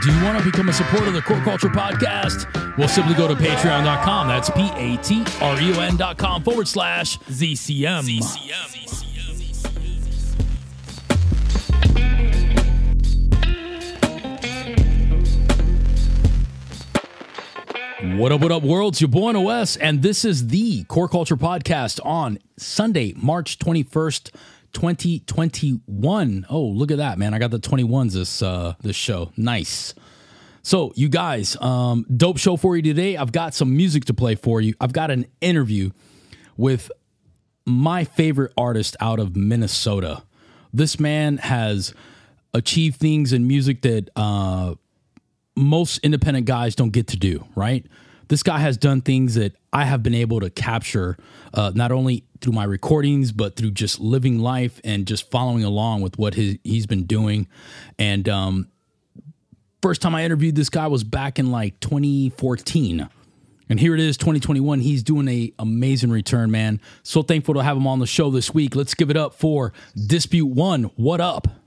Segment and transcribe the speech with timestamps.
[0.00, 2.78] Do you want to become a supporter of the Core Culture Podcast?
[2.78, 4.28] Well, simply go to patreon.com.
[4.28, 8.06] That's P A T R U N.com forward slash ZCM.
[18.16, 18.94] What up, what up, world?
[18.94, 24.30] It's your boy OS, and this is the Core Culture Podcast on Sunday, March 21st,
[24.72, 26.46] 2021.
[26.48, 27.34] Oh, look at that, man.
[27.34, 29.32] I got the 21s this uh this show.
[29.36, 29.94] Nice.
[30.62, 33.16] So, you guys, um, dope show for you today.
[33.16, 34.74] I've got some music to play for you.
[34.78, 35.90] I've got an interview
[36.58, 36.92] with
[37.64, 40.22] my favorite artist out of Minnesota.
[40.72, 41.94] This man has
[42.52, 44.74] achieved things in music that uh,
[45.56, 47.86] most independent guys don't get to do, right?
[48.30, 51.16] This guy has done things that I have been able to capture
[51.52, 56.02] uh, not only through my recordings, but through just living life and just following along
[56.02, 57.48] with what his, he's been doing.
[57.98, 58.68] And um,
[59.82, 63.08] first time I interviewed this guy was back in like 2014.
[63.68, 64.78] And here it is, 2021.
[64.78, 66.80] He's doing a amazing return, man.
[67.02, 68.76] So thankful to have him on the show this week.
[68.76, 69.72] Let's give it up for
[70.06, 70.84] Dispute One.
[70.94, 71.59] What up?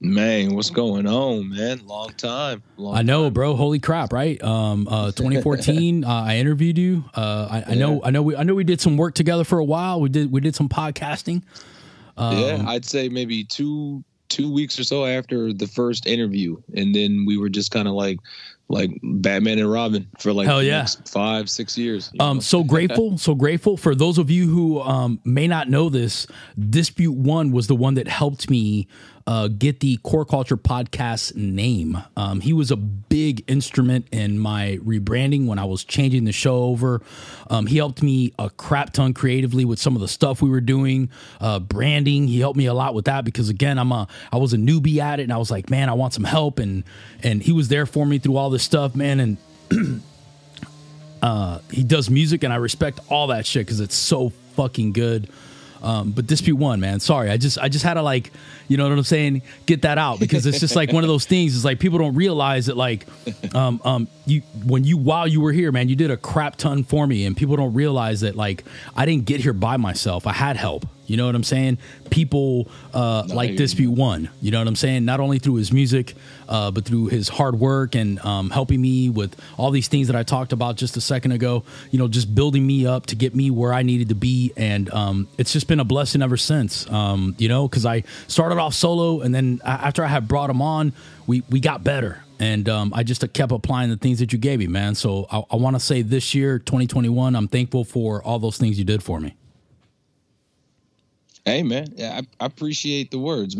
[0.00, 1.84] Man, what's going on, man?
[1.84, 2.62] Long time.
[2.76, 3.32] Long I know, time.
[3.32, 3.56] bro.
[3.56, 4.40] Holy crap, right?
[4.42, 6.04] Um, uh, 2014.
[6.04, 7.04] uh, I interviewed you.
[7.14, 9.58] Uh, I, I know, I know, we, I know, we did some work together for
[9.58, 10.00] a while.
[10.00, 11.42] We did, we did some podcasting.
[12.16, 16.94] Um, yeah, I'd say maybe two two weeks or so after the first interview, and
[16.94, 18.18] then we were just kind of like
[18.68, 20.86] like Batman and Robin for like Hell yeah.
[21.06, 22.12] five six years.
[22.20, 22.40] Um, know?
[22.40, 26.26] so grateful, so grateful for those of you who um, may not know this.
[26.58, 28.86] Dispute One was the one that helped me
[29.28, 31.98] uh, get the Core Culture Podcast name.
[32.16, 36.62] Um, he was a big instrument in my rebranding when I was changing the show
[36.62, 37.02] over.
[37.50, 40.62] Um, he helped me a crap ton creatively with some of the stuff we were
[40.62, 41.10] doing,
[41.42, 42.26] uh, branding.
[42.26, 44.96] He helped me a lot with that because again, I'm a I was a newbie
[44.96, 46.82] at it, and I was like, man, I want some help, and
[47.22, 49.36] and he was there for me through all this stuff, man,
[49.70, 50.00] and
[51.70, 55.28] he does music and I respect all that shit because it's so fucking good.
[55.82, 57.00] Um, but dispute one, man.
[57.00, 58.32] Sorry, I just I just had to like,
[58.66, 61.24] you know what I'm saying, get that out because it's just like one of those
[61.24, 61.54] things.
[61.54, 63.06] It's like people don't realize that like,
[63.54, 66.84] um, um, you when you while you were here, man, you did a crap ton
[66.84, 68.64] for me, and people don't realize that like
[68.96, 70.26] I didn't get here by myself.
[70.26, 70.86] I had help.
[71.08, 71.78] You know what I'm saying?
[72.10, 74.28] People uh, like you- Dispute One.
[74.40, 75.04] You know what I'm saying?
[75.04, 76.14] Not only through his music,
[76.48, 80.16] uh, but through his hard work and um, helping me with all these things that
[80.16, 81.64] I talked about just a second ago.
[81.90, 84.88] You know, just building me up to get me where I needed to be, and
[84.92, 86.88] um, it's just been a blessing ever since.
[86.90, 90.62] Um, you know, because I started off solo, and then after I had brought him
[90.62, 90.92] on,
[91.26, 92.22] we we got better.
[92.40, 94.94] And um, I just kept applying the things that you gave me, man.
[94.94, 98.78] So I, I want to say this year, 2021, I'm thankful for all those things
[98.78, 99.34] you did for me.
[101.44, 103.56] Hey, man, yeah, I, I appreciate the words.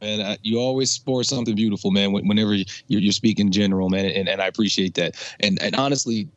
[0.00, 2.12] Man, I, you always sport something beautiful, man.
[2.12, 5.14] Whenever you're, you're speaking general, man, and, and I appreciate that.
[5.40, 6.28] And and honestly,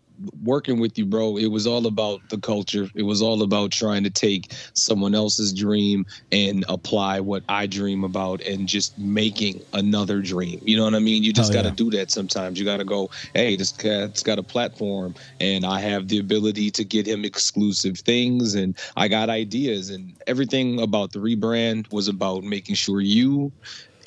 [0.44, 2.90] working with you, bro, it was all about the culture.
[2.96, 8.04] It was all about trying to take someone else's dream and apply what I dream
[8.04, 10.62] about, and just making another dream.
[10.64, 11.24] You know what I mean?
[11.24, 11.90] You just Hell got to yeah.
[11.90, 12.60] do that sometimes.
[12.60, 16.72] You got to go, hey, this cat's got a platform, and I have the ability
[16.72, 22.08] to get him exclusive things, and I got ideas, and everything about the rebrand was
[22.08, 23.52] about making sure you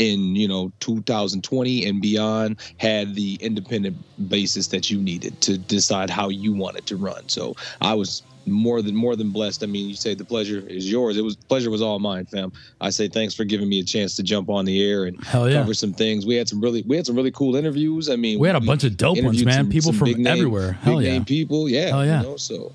[0.01, 3.97] in you know 2020 and beyond had the independent
[4.31, 8.81] basis that you needed to decide how you wanted to run so i was more
[8.81, 11.69] than more than blessed i mean you say the pleasure is yours it was pleasure
[11.71, 12.51] was all mine fam
[12.81, 15.53] i say thanks for giving me a chance to jump on the air and yeah.
[15.61, 18.39] cover some things we had some really we had some really cool interviews i mean
[18.39, 19.55] We had a bunch of dope ones, man.
[19.55, 20.73] some- People some from name- everywhere.
[20.73, 21.13] Hell big yeah.
[21.13, 22.23] name people yeah Hell yeah.
[22.23, 22.73] you know, so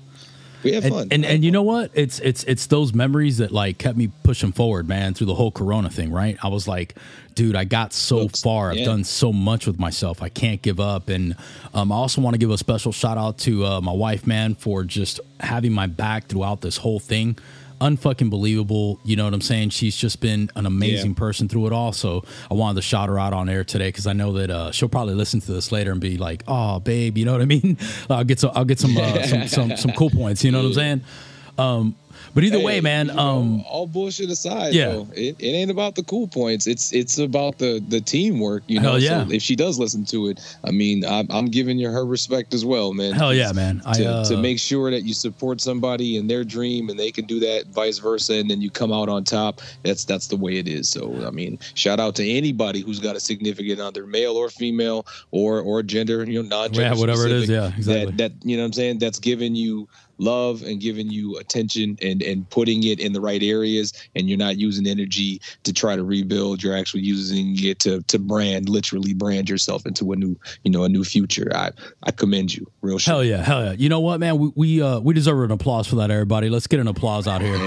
[0.62, 1.90] we had and, fun and and you know what?
[1.94, 5.50] It's it's it's those memories that like kept me pushing forward, man, through the whole
[5.50, 6.12] Corona thing.
[6.12, 6.36] Right?
[6.42, 6.96] I was like,
[7.34, 8.70] dude, I got so Looks- far.
[8.70, 8.86] I've yeah.
[8.86, 10.22] done so much with myself.
[10.22, 11.08] I can't give up.
[11.08, 11.36] And
[11.72, 14.54] um, I also want to give a special shout out to uh, my wife, man,
[14.54, 17.38] for just having my back throughout this whole thing.
[17.80, 18.98] Unfucking believable.
[19.04, 19.70] You know what I'm saying?
[19.70, 21.18] She's just been an amazing Yeah.
[21.18, 21.92] person through it all.
[21.92, 24.70] So I wanted to shout her out on air today because I know that uh,
[24.72, 27.46] she'll probably listen to this later and be like, "Oh, babe," you know what I
[27.46, 27.76] mean?
[28.10, 28.50] I'll get some.
[28.54, 30.42] I'll get some uh, some, some some cool points.
[30.44, 31.00] You know what I'm saying?
[31.58, 31.94] Um,
[32.34, 33.08] but either way, man.
[33.08, 34.88] you know, Um, all bullshit aside, yeah.
[34.88, 36.66] though, it, it ain't about the cool points.
[36.66, 38.62] It's it's about the the teamwork.
[38.66, 39.26] You know, Hell yeah.
[39.26, 42.54] so if she does listen to it, I mean, I'm, I'm giving you her respect
[42.54, 43.12] as well, man.
[43.12, 43.82] hell yeah, man.
[43.86, 47.10] I To, uh, to make sure that you support somebody in their dream and they
[47.10, 49.60] can do that, vice versa, and then you come out on top.
[49.82, 50.88] That's that's the way it is.
[50.88, 55.06] So I mean, shout out to anybody who's got a significant other, male or female,
[55.30, 58.12] or or gender, you know, non-gender, Yeah, whatever it is, yeah, exactly.
[58.16, 58.98] That that you know what I'm saying.
[58.98, 59.88] That's giving you
[60.18, 64.38] love and giving you attention and and putting it in the right areas and you're
[64.38, 69.14] not using energy to try to rebuild you're actually using it to to brand literally
[69.14, 71.50] brand yourself into a new you know a new future.
[71.54, 71.70] I
[72.02, 72.66] i commend you.
[72.80, 73.12] Real shit.
[73.12, 73.72] hell yeah hell yeah.
[73.72, 74.38] You know what man?
[74.38, 76.48] We we, uh, we deserve an applause for that everybody.
[76.48, 77.58] Let's get an applause out here.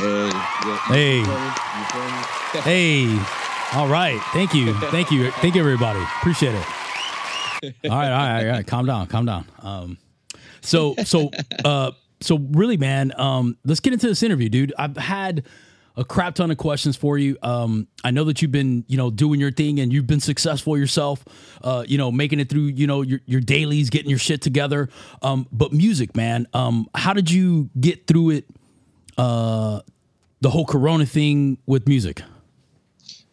[0.88, 2.60] Hey hey.
[2.62, 3.19] Hey.
[3.74, 4.19] All right.
[4.34, 4.74] Thank you.
[4.74, 5.31] Thank you.
[5.31, 6.00] Thank you everybody.
[6.00, 6.66] Appreciate it.
[7.63, 8.68] All right all right all right.
[8.68, 9.46] Calm down calm down.
[9.62, 9.98] Um
[10.62, 11.30] so so
[11.66, 14.74] uh so really, man, um, let's get into this interview, dude.
[14.77, 15.45] I've had
[15.95, 17.38] a crap ton of questions for you.
[17.42, 20.77] Um, I know that you've been, you know, doing your thing and you've been successful
[20.77, 21.24] yourself,
[21.63, 24.89] uh, you know, making it through, you know, your, your dailies, getting your shit together.
[25.21, 28.45] Um, but music, man, um, how did you get through it?
[29.18, 29.81] Uh,
[30.42, 32.22] the whole Corona thing with music.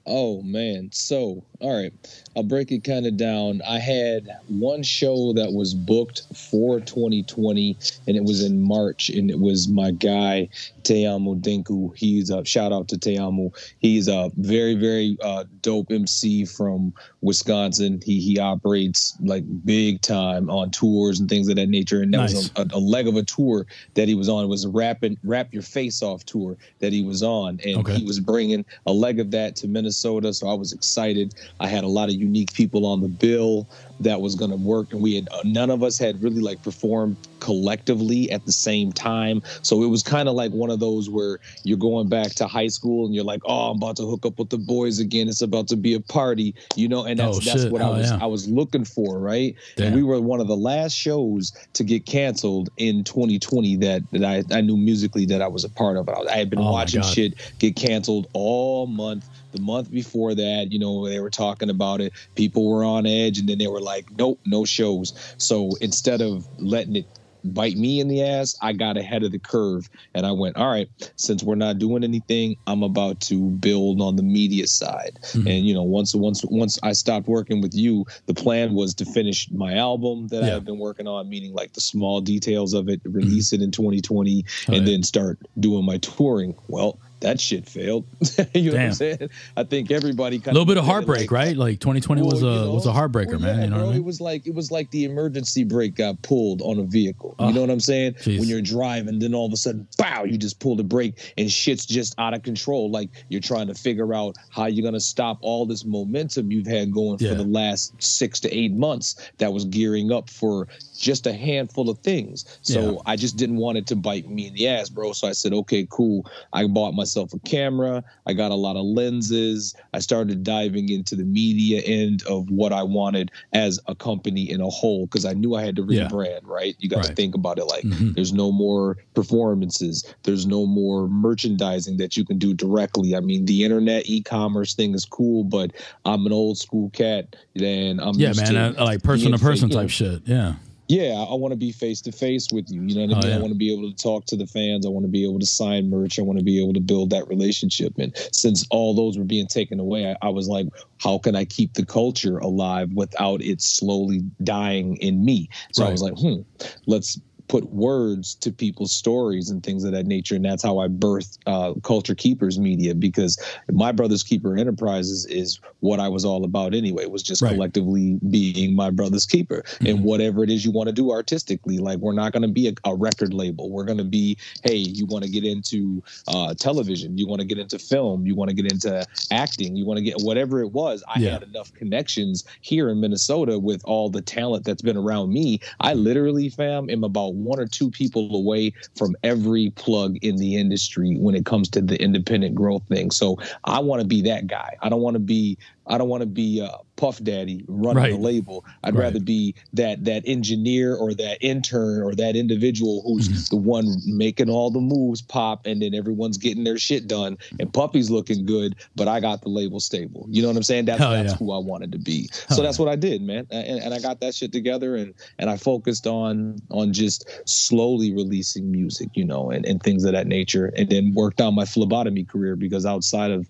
[0.04, 0.90] Oh man.
[0.92, 1.92] So, all right.
[2.36, 3.62] I'll break it kind of down.
[3.66, 7.76] I had one show that was booked for 2020
[8.06, 10.48] and it was in March and it was my guy
[10.82, 11.96] Teamu Dinku.
[11.96, 13.52] He's a shout out to Teamu.
[13.78, 16.92] He's a very very uh, dope MC from
[17.22, 18.00] Wisconsin.
[18.04, 22.02] He he operates like big time on tours and things of that nature.
[22.02, 22.34] And that nice.
[22.34, 24.44] was a, a, leg of a tour that he was on.
[24.44, 27.96] It was a rapping rap your face off tour that he was on, and okay.
[27.96, 30.32] he was bringing a leg of that to Minnesota.
[30.32, 31.34] So I was excited.
[31.60, 33.66] I had a lot of unique people on the bill
[34.00, 36.62] that was going to work and we had uh, none of us had really like
[36.62, 39.42] performed collectively at the same time.
[39.62, 42.68] So it was kind of like one of those where you're going back to high
[42.68, 45.28] school and you're like oh i'm about to hook up with the boys again.
[45.28, 47.98] It's about to be a party you know and that's oh, that's what oh, i
[47.98, 48.18] was yeah.
[48.20, 49.54] i was looking for right?
[49.76, 49.86] Damn.
[49.86, 54.24] and we were one of the last shows to get canceled in 2020 that that
[54.24, 56.08] i, I knew musically that i was a part of.
[56.08, 60.72] I, I had been oh, watching shit get canceled all month the month before that,
[60.72, 62.12] you know, they were talking about it.
[62.34, 66.46] People were on edge, and then they were like, "Nope, no shows." So instead of
[66.58, 67.06] letting it
[67.54, 70.70] bite me in the ass, I got ahead of the curve and I went, all
[70.70, 75.18] right, since we're not doing anything, I'm about to build on the media side.
[75.22, 75.46] Mm-hmm.
[75.46, 79.04] And you know, once once once I stopped working with you, the plan was to
[79.04, 80.56] finish my album that yeah.
[80.56, 83.62] I've been working on, meaning like the small details of it, release mm-hmm.
[83.62, 84.92] it in 2020, oh, and yeah.
[84.92, 86.54] then start doing my touring.
[86.68, 88.06] Well, that shit failed.
[88.54, 88.72] you know Damn.
[88.72, 89.30] what I'm saying?
[89.56, 90.52] I think everybody kind of.
[90.52, 91.56] a little bit of heartbreak, like, right?
[91.56, 93.62] Like 2020 well, was a you know, was a heartbreaker, well, yeah, man.
[93.62, 93.96] You know bro, I mean?
[93.96, 97.34] It was like it was like the emergency brake got pulled on a vehicle.
[97.38, 98.16] you ah, know what I'm saying?
[98.20, 98.40] Geez.
[98.40, 101.50] When you're driving, then all of a sudden, bow, you just pull the brake and
[101.50, 102.90] shit's just out of control.
[102.90, 106.92] Like you're trying to figure out how you're gonna stop all this momentum you've had
[106.92, 107.30] going yeah.
[107.30, 111.90] for the last six to eight months that was gearing up for just a handful
[111.90, 112.44] of things.
[112.62, 112.98] So yeah.
[113.06, 115.12] I just didn't want it to bite me in the ass, bro.
[115.12, 116.26] So I said, okay, cool.
[116.52, 118.02] I bought myself a camera.
[118.26, 119.74] I got a lot of lenses.
[119.92, 124.60] I started diving into the media end of what I wanted as a company in
[124.60, 126.52] a whole because I knew I had to rebrand, yeah.
[126.52, 126.76] right?
[126.78, 127.06] You got right.
[127.06, 128.12] to think about it like mm-hmm.
[128.12, 133.14] there's no more performances, there's no more merchandising that you can do directly.
[133.16, 135.72] I mean, the internet e commerce thing is cool, but
[136.04, 139.90] I'm an old school cat and I'm yeah, man, I, like person to person type
[139.90, 140.22] shit.
[140.24, 140.54] Yeah
[140.88, 142.82] yeah, I, want to be face to face with you.
[142.82, 143.30] You know what I oh, mean?
[143.30, 143.36] Yeah.
[143.36, 144.86] I want to be able to talk to the fans.
[144.86, 146.18] I want to be able to sign merch.
[146.18, 147.94] I want to be able to build that relationship.
[147.98, 150.66] And since all those were being taken away, I, I was like,
[150.98, 155.48] how can I keep the culture alive without it slowly dying in me?
[155.72, 155.88] So right.
[155.88, 156.42] I was like, hmm,
[156.86, 160.34] let's put words to people's stories and things of that nature.
[160.34, 163.38] And that's how I birthed uh, Culture Keepers Media because
[163.70, 167.04] my brother's keeper enterprises is what I was all about anyway.
[167.04, 167.52] It was just right.
[167.52, 169.86] collectively being my brother's keeper mm-hmm.
[169.86, 171.78] and whatever it is you want to do artistically.
[171.78, 173.70] Like we're not going to be a, a, record label.
[173.70, 177.46] We're going to be, hey, you want to get into uh, television, you want to
[177.46, 180.72] get into film, you want to get into acting, you want to get whatever it
[180.72, 181.04] was.
[181.06, 181.32] I yeah.
[181.32, 185.60] had enough connections here in Minnesota with all the talent that's been around me.
[185.80, 190.56] I literally, fam, am about one or two people away from every plug in the
[190.56, 193.10] industry when it comes to the independent growth thing.
[193.10, 194.76] So I want to be that guy.
[194.82, 198.12] I don't want to be I don't want to be uh, Puff Daddy running right.
[198.12, 198.64] the label.
[198.82, 199.04] I'd right.
[199.04, 203.56] rather be that that engineer or that intern or that individual who's mm-hmm.
[203.56, 207.38] the one making all the moves pop, and then everyone's getting their shit done.
[207.60, 210.26] And Puffy's looking good, but I got the label stable.
[210.30, 210.86] You know what I'm saying?
[210.86, 211.36] That's that's yeah.
[211.36, 212.28] who I wanted to be.
[212.48, 212.84] Hell so that's yeah.
[212.84, 213.46] what I did, man.
[213.50, 218.12] And, and I got that shit together, and and I focused on on just slowly
[218.12, 221.64] releasing music, you know, and and ththings of that nature, and then worked on my
[221.64, 223.48] phlebotomy career because outside of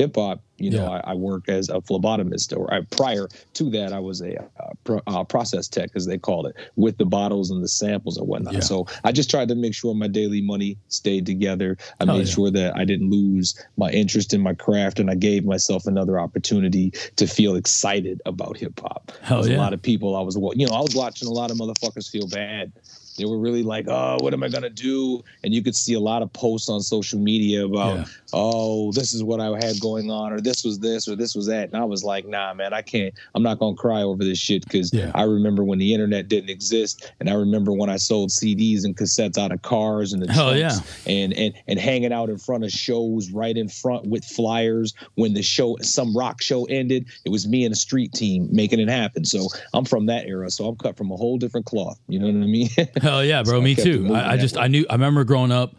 [0.00, 1.00] hip hop, you know, yeah.
[1.04, 4.74] I, I, work as a phlebotomist, or I, prior to that, I was a, a,
[4.84, 8.26] pro, a, process tech, as they called it, with the bottles and the samples and
[8.26, 8.54] whatnot.
[8.54, 8.60] Yeah.
[8.60, 11.76] So I just tried to make sure my daily money stayed together.
[12.00, 12.24] I made yeah.
[12.24, 16.18] sure that I didn't lose my interest in my craft, and I gave myself another
[16.18, 19.12] opportunity to feel excited about hip hop.
[19.28, 22.10] A lot of people, I was, you know, I was watching a lot of motherfuckers
[22.10, 22.72] feel bad
[23.16, 25.22] They were really like, oh, what am I gonna do?
[25.44, 28.04] And you could see a lot of posts on social media about, Yeah.
[28.32, 31.46] oh, this is what I had going on, or this was this, or this was
[31.46, 31.68] that.
[31.72, 33.14] And I was like, nah, man, I can't.
[33.34, 35.10] I'm not gonna cry over this shit because Yeah.
[35.14, 38.96] I remember when the internet didn't exist, and I remember when I sold CDs and
[38.96, 42.64] cassettes out of cars and the Hell trunks and and and hanging out in front
[42.64, 47.30] of shows right in front with flyers when the show some rock show ended it
[47.30, 50.66] was me and a street team making it happen so i'm from that era so
[50.66, 52.68] i'm cut from a whole different cloth you know what i mean
[53.02, 53.54] Hell yeah, bro.
[53.58, 54.14] So me too.
[54.14, 54.62] I, I just way.
[54.62, 55.74] I knew I remember growing up.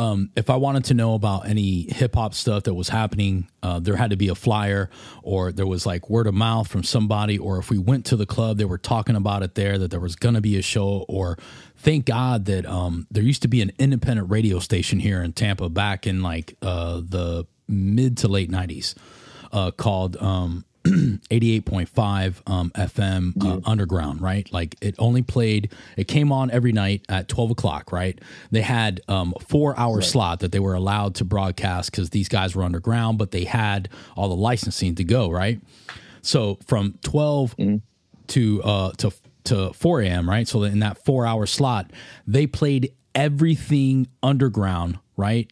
[0.00, 3.80] Um, if I wanted to know about any hip hop stuff that was happening, uh,
[3.80, 4.88] there had to be a flyer,
[5.22, 8.24] or there was like word of mouth from somebody, or if we went to the
[8.24, 11.04] club, they were talking about it there that there was gonna be a show.
[11.06, 11.36] Or
[11.76, 15.68] thank God that um, there used to be an independent radio station here in Tampa
[15.68, 18.94] back in like uh, the mid to late nineties
[19.52, 24.50] uh, called um, 88.5 um, FM uh, underground, right?
[24.52, 28.18] Like it only played, it came on every night at 12 o'clock, right?
[28.50, 32.28] They had um, a four hour slot that they were allowed to broadcast because these
[32.28, 35.60] guys were underground, but they had all the licensing to go, right?
[36.22, 37.54] So from 12
[38.28, 39.12] to uh to
[39.44, 40.28] to 4 a.m.
[40.28, 40.46] right?
[40.46, 41.92] So in that four hour slot,
[42.26, 45.50] they played everything underground, right?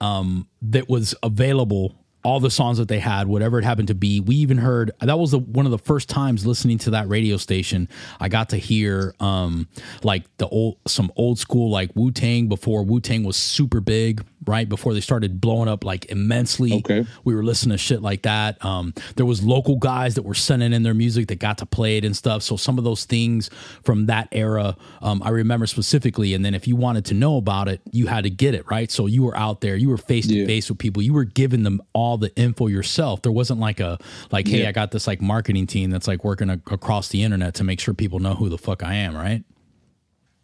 [0.00, 1.96] Um, that was available
[2.28, 5.18] all the songs that they had whatever it happened to be we even heard that
[5.18, 7.88] was the, one of the first times listening to that radio station
[8.20, 9.66] i got to hear um
[10.02, 14.68] like the old some old school like wu-tang before wu-tang was super big right?
[14.68, 16.72] Before they started blowing up like immensely.
[16.74, 17.06] Okay.
[17.24, 18.64] we were listening to shit like that.
[18.64, 21.98] Um there was local guys that were sending in their music that got to play
[21.98, 22.42] it and stuff.
[22.42, 23.50] So some of those things
[23.84, 26.34] from that era um i remember specifically.
[26.34, 28.90] And then if you wanted to know about it you had to get it right?
[28.90, 31.02] So you were out there you were face to face with people.
[31.02, 33.22] You were giving them all the info yourself.
[33.22, 33.98] There wasn't like a
[34.30, 34.68] like hey Yeah.
[34.68, 37.80] i got this like marketing team that's like working a- across the internet to make
[37.80, 39.42] sure people know who the fuck i am right?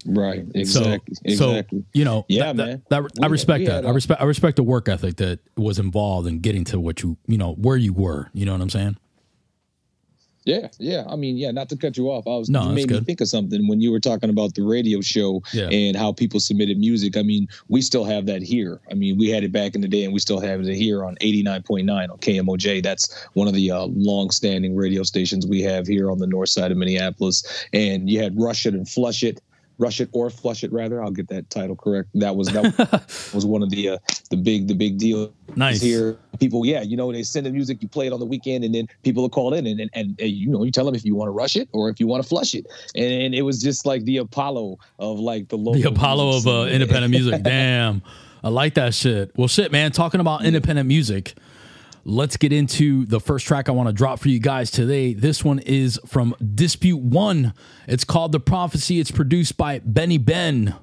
[0.07, 0.45] Right.
[0.67, 1.35] So exactly.
[1.37, 1.85] so exactly.
[1.95, 2.83] you know Yeah, that, that- man.
[2.91, 3.87] that- i respect that.
[3.87, 7.17] i respect i respect the work ethic that was involved in getting to what you
[7.27, 8.29] you know where you were.
[8.35, 8.97] You know what i'm saying
[10.45, 11.05] Yeah, yeah.
[11.09, 11.51] I mean, yeah.
[11.51, 13.81] Not to cut you off, I was No, you made me think of something when
[13.81, 15.69] you were talking about the radio show Yeah.
[15.71, 17.17] and how people submitted music.
[17.17, 18.81] I mean, we still have that here.
[18.91, 21.05] I mean, we had it back in the day, and we still have it here
[21.05, 22.83] on eighty nine point nine on KMOJ.
[22.83, 26.51] That's one of the uh, long standing radio stations we have here on the north
[26.51, 27.43] side of Minneapolis.
[27.73, 29.41] And you had Rush It and Flush It.
[29.79, 31.03] Rush it or flush it, rather.
[31.03, 32.09] I'll get that title correct.
[32.15, 33.99] That was that was one of the uh,
[34.31, 35.81] the big the big deal Nice.
[35.81, 36.17] here.
[36.41, 38.75] People, yeah, you know, they send the music, you play it on the weekend, and
[38.75, 41.15] then people will call in and, and, and, you know, you tell them if you
[41.15, 42.67] want to rush it or if you want to flush it.
[42.97, 46.63] And it was just like the Apollo of like the local the Apollo of uh,
[46.65, 47.43] independent music.
[47.45, 48.03] Damn,
[48.43, 49.31] I like that shit.
[49.37, 49.93] Well, shit, man.
[49.93, 51.35] Talking about independent music,
[52.05, 55.15] let's get into the first track I want to drop for you guys today.
[55.15, 57.55] This one is from Dispute One.
[57.89, 59.01] It's called The Prophecy.
[59.01, 60.75] It's produced by Benny Ben.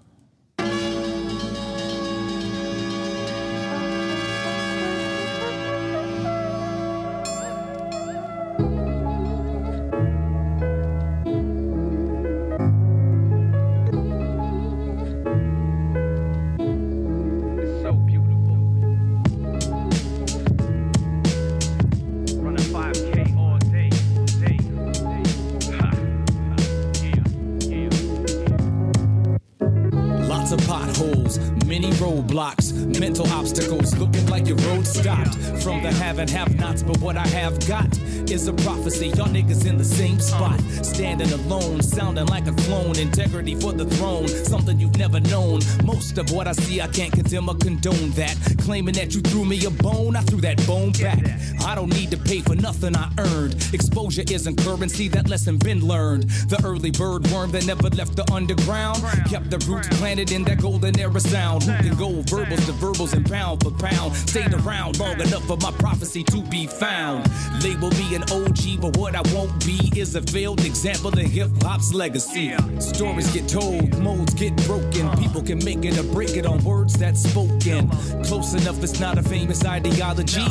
[32.21, 35.35] Roadblocks, mental obstacles, looking your road stopped.
[35.63, 37.97] From the have and have nots, but what I have got
[38.31, 39.07] is a prophecy.
[39.09, 42.97] Y'all niggas in the same spot, standing alone, sounding like a clone.
[42.97, 45.61] Integrity for the throne, something you've never known.
[45.83, 48.35] Most of what I see, I can't condemn or condone that.
[48.59, 51.19] Claiming that you threw me a bone, I threw that bone back.
[51.65, 53.55] I don't need to pay for nothing I earned.
[53.73, 56.23] Exposure isn't currency, that lesson been learned.
[56.49, 60.61] The early bird worm that never left the underground, kept the roots planted in that
[60.61, 61.63] golden era sound.
[61.63, 64.13] Who can go verbals to verbals and pound for pound?
[64.31, 67.29] Stayed around long enough for my prophecy to be found.
[67.61, 71.49] Label me an OG, but what I won't be is a failed example of hip
[71.61, 72.55] hop's legacy.
[72.79, 75.09] Stories get told, modes get broken.
[75.17, 77.89] People can make it or break it on words that's spoken.
[78.23, 80.45] Close enough, it's not a famous ideology.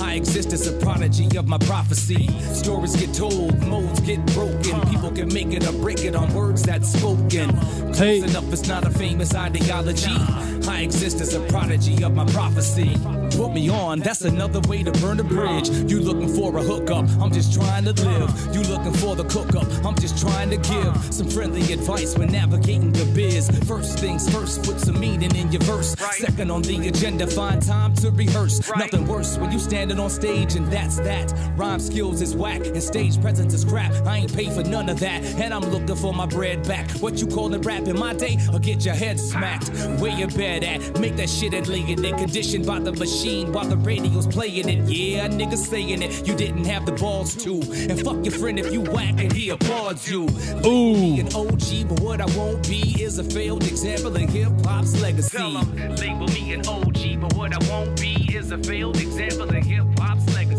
[0.00, 2.28] I exist as a prodigy of my prophecy.
[2.54, 4.80] Stories get told, modes get broken.
[4.88, 7.50] People can make it or break it on words that's spoken.
[7.58, 8.18] Close Hey.
[8.22, 10.14] enough, it's not a famous ideology.
[10.68, 12.96] I exist as a prodigy of my prophecy.
[13.30, 15.68] Put me on, that's another way to burn a bridge.
[15.90, 18.30] You looking for a hookup, I'm just trying to live.
[18.54, 22.30] You looking for the cook up, I'm just trying to give some friendly advice when
[22.30, 23.50] navigating the biz.
[23.66, 25.94] First things first, put some meaning in your verse.
[26.12, 28.60] Second on the agenda, find time to rehearse.
[28.76, 31.32] Nothing worse when you standing on stage and that's that.
[31.56, 33.92] Rhyme skills is whack and stage presence is crap.
[34.06, 36.90] I ain't paid for none of that, and I'm looking for my bread back.
[37.02, 39.70] What you callin' rap in my day, or get your head smacked?
[40.00, 41.00] Where you bed at?
[41.00, 42.04] Make that shit and laying it.
[42.04, 43.13] Conditioned by the machine
[43.52, 44.88] while the radio's playing it.
[44.88, 46.26] Yeah, niggas saying it.
[46.26, 47.54] You didn't have the balls to.
[47.54, 50.24] And fuck your friend if you whack and he applauds you.
[50.66, 51.20] Ooh.
[51.20, 55.38] An OG, but what I won't be is a failed example of hip hop's legacy.
[55.38, 55.52] Tell
[55.96, 59.86] label me an OG, but what I won't be is a failed example of hip
[59.98, 60.53] hop's legacy.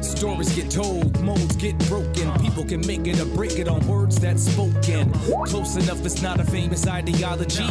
[0.00, 0.16] Legacy.
[0.16, 2.32] Stories get told, molds get broken.
[2.40, 5.12] People can make it or break it on words that's spoken.
[5.12, 7.66] Close enough, it's not a famous ideology.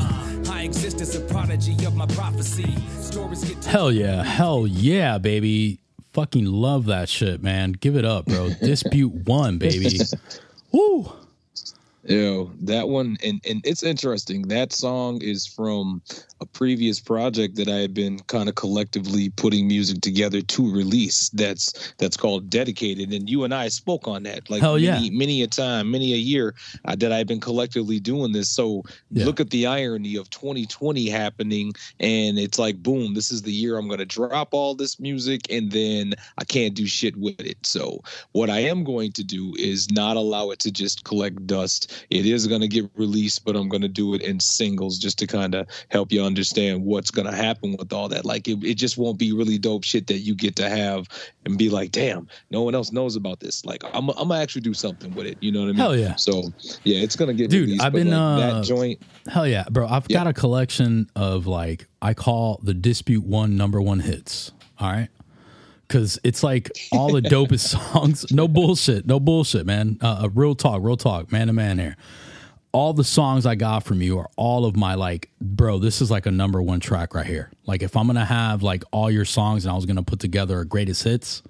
[0.49, 2.75] I exist as a prodigy of my prophecy.
[2.99, 3.65] Stories get told.
[3.65, 4.23] Hell yeah.
[4.23, 5.79] Hell yeah, baby.
[6.13, 7.73] Fucking love that shit, man.
[7.73, 8.49] Give it up, bro.
[8.61, 9.99] Dispute one, baby.
[10.71, 11.11] Woo.
[12.09, 14.47] Yo, that one, and and it's interesting.
[14.47, 16.01] That song is from
[16.41, 21.29] a previous project that I had been kind of collectively putting music together to release.
[21.29, 24.93] That's that's called Dedicated, and you and I spoke on that like Hell yeah.
[24.95, 28.49] many many a time, many a year uh, that I've been collectively doing this.
[28.49, 29.25] So Yeah.
[29.25, 33.77] look at the irony of 2020 happening, and it's like boom, this is the year
[33.77, 37.57] I'm going to drop all this music, and then I can't do shit with it.
[37.67, 38.01] So
[38.31, 41.97] what I am going to do is not allow it to just collect dust.
[42.09, 45.17] It is going to get released, but I'm going to do it in singles just
[45.19, 48.25] to kind of help you understand what's going to happen with all that.
[48.25, 51.07] Like it, it just won't be really dope shit that you get to have
[51.45, 53.65] and be like, damn, no one else knows about this.
[53.65, 55.37] Like I'm, I'm gonna actually do something with it.
[55.41, 55.77] You know what I mean?
[55.77, 56.15] Hell yeah.
[56.15, 56.43] So
[56.83, 57.83] yeah, it's gonna get Dude, released.
[57.83, 59.01] I've been, like, uh, that joint.
[59.27, 59.87] Hell yeah, bro.
[59.87, 64.51] I've got a collection of like I call the dispute one number one hits.
[64.79, 65.09] All right.
[65.89, 68.31] Cause it's like all the dopest songs.
[68.31, 69.05] No bullshit.
[69.07, 69.97] No bullshit, man.
[70.01, 71.97] Uh, uh, real talk, real talk, man to man here.
[72.71, 76.11] All the songs I got from you are all of my like, bro, this is
[76.11, 77.49] like a number one track right here.
[77.65, 80.59] Like if I'm gonna have like all your songs and I was gonna put together
[80.59, 81.41] a greatest hits,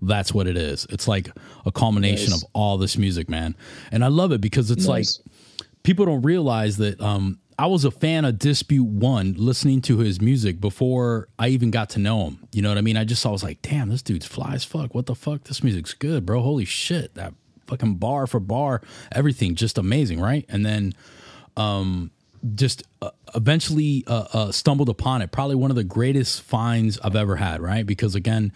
[0.00, 0.86] that's what it is.
[0.88, 1.28] It's like
[1.66, 2.42] a culmination Nice.
[2.42, 3.54] of all this music, man.
[3.92, 5.20] And I love it because it's Nice.
[5.20, 9.98] like people don't realize that um, I was a fan of Dispute One, listening to
[9.98, 12.48] his music before I even got to know him.
[12.50, 12.96] You know what I mean?
[12.96, 14.96] I just I was like, damn, this dude's fly as fuck.
[14.96, 15.44] What the fuck?
[15.44, 16.42] This music's good, bro.
[16.42, 17.34] Holy shit, that
[17.68, 20.44] fucking bar for bar, everything just amazing, right?
[20.48, 20.92] And then
[21.56, 22.10] um
[22.56, 25.30] just uh, eventually uh, uh, stumbled upon it.
[25.30, 27.86] Probably one of the greatest finds I've ever had, right?
[27.86, 28.52] Because again,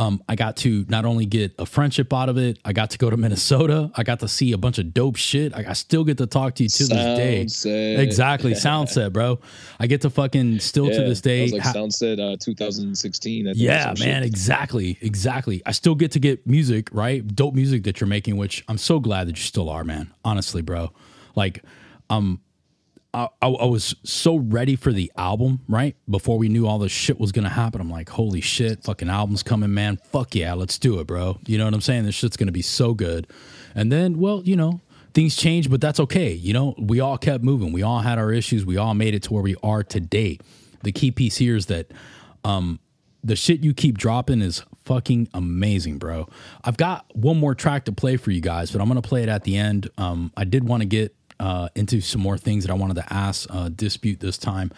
[0.00, 2.98] um, I got to not only get a friendship out of it, I got to
[2.98, 3.90] go to Minnesota.
[3.94, 5.54] I got to see a bunch of dope shit.
[5.54, 7.44] I, I still get to talk to you to this day.
[7.44, 7.98] Soundset.
[7.98, 9.40] Exactly, Soundset, bro.
[9.78, 11.42] I get to fucking still to this day.
[11.42, 13.46] was like ha- Soundset uh, 2016.
[13.46, 14.06] I think, yeah, some shit.
[14.06, 15.60] man, exactly, exactly.
[15.66, 17.26] I still get to get music, right?
[17.36, 20.10] Dope music that you're making, which I'm so glad that you still are, man.
[20.24, 20.92] Honestly, bro.
[21.36, 21.62] Like,
[22.08, 22.40] um,
[23.12, 25.96] I, I, was so ready for the album, right?
[26.08, 27.80] Before we knew all this shit was gonna happen.
[27.80, 29.96] I'm like, holy shit, fucking album's coming, man.
[29.96, 31.38] Fuck yeah, let's do it, bro.
[31.46, 32.04] You know what I'm saying?
[32.04, 33.26] This shit's gonna be so good.
[33.74, 34.80] And then, well, you know,
[35.12, 36.32] things changed, but that's okay.
[36.32, 37.72] You know, we all kept moving.
[37.72, 38.64] We all had our issues.
[38.64, 40.38] We all made it to where we are today.
[40.82, 41.90] The key piece here is that
[42.42, 46.28] the shit you keep dropping is fucking amazing, bro.
[46.64, 49.28] I've got one more track to play for you guys, but I'm gonna play it
[49.28, 49.90] at the end.
[49.98, 53.12] Um, I did want to get uh, into some more things that I wanted to
[53.12, 54.70] ask uh, dispute this time.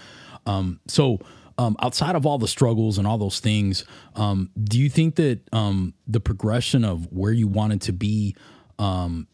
[0.46, 1.18] Um, so
[1.58, 5.40] um, outside of all the struggles and all those things, um, do you think that
[5.52, 8.34] um, the progression of where you wanted to be
[8.78, 9.26] um,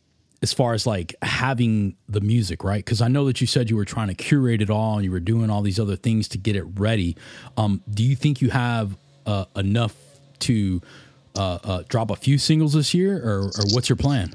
[0.42, 2.84] as far as like having the music, right?
[2.84, 5.10] Because I know that you said you were trying to curate it all and you
[5.10, 7.16] were doing all these other things to get it ready.
[7.56, 9.94] Um, do you think you have uh, enough
[10.40, 10.80] to
[11.36, 14.34] uh, uh, drop a few singles this year, or, or what's your plan?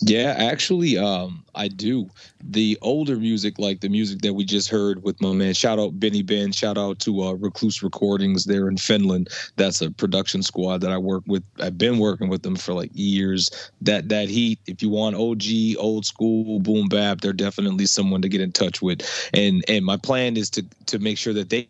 [0.00, 2.08] Yeah, actually, um, I do.
[2.40, 5.98] The older music, like the music that we just heard with my man, shout out
[5.98, 9.28] Benny Ben, shout out to uh, Recluse Recordings there in Finland.
[9.56, 11.42] That's a production squad that I work with.
[11.58, 13.50] I've been working with them for like years.
[13.80, 18.28] That that heat, if you want OG, old school, boom bap, they're definitely someone to
[18.28, 19.00] get in touch with.
[19.34, 21.68] And and my plan is to to make sure that they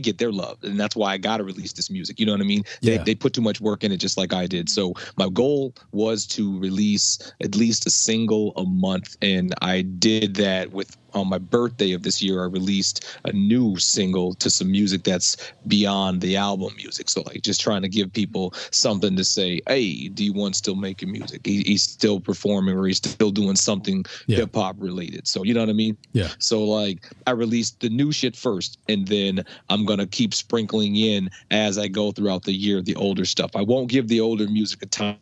[0.00, 2.44] get their love and that's why i gotta release this music you know what i
[2.44, 3.02] mean they, Yeah.
[3.02, 6.26] they put too much work in it just like i did so my goal was
[6.28, 11.38] to release at least a single a month and i did that with on my
[11.38, 16.36] birthday of this year, I released a new single to some music that's beyond the
[16.36, 17.08] album music.
[17.08, 21.44] So like just trying to give people something to say, hey, D1 still making music.
[21.44, 24.38] He, he's still performing or he's still doing something Yeah.
[24.38, 25.26] hip hop related.
[25.26, 25.96] So you know what I mean?
[26.12, 26.28] Yeah.
[26.38, 31.30] So like I released the new shit first, and then I'm gonna keep sprinkling in
[31.50, 33.56] as I go throughout the year the older stuff.
[33.56, 35.16] I won't give the older music a time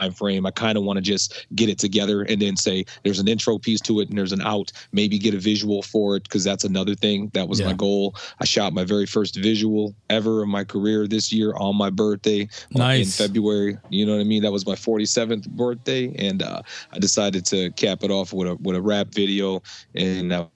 [0.00, 0.46] time frame.
[0.46, 3.58] I kind of want to just get it together and then say there's an intro
[3.58, 4.72] piece to it and there's an out.
[4.92, 7.30] Maybe get a visual for it because that's another thing.
[7.34, 7.66] That was Yeah.
[7.66, 8.14] my goal.
[8.40, 12.48] I shot my very first visual ever in my career this year on my birthday
[12.78, 13.78] uh, in February.
[13.90, 14.42] You know what I mean?
[14.42, 18.56] That was my 47th birthday, and uh, I decided to cap it off with a
[18.56, 19.62] with a rap video,
[19.94, 20.50] and that